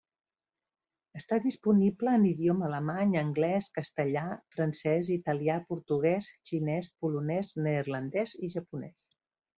[1.19, 4.25] Està disponible en idioma alemany, anglès, castellà,
[4.57, 9.09] francès, italià, portuguès, xinès, polonès, neerlandès i japonès.